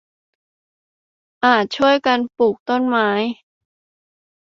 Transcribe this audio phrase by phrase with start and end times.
[1.45, 3.09] อาจช่วยกันปลูกต้นไม้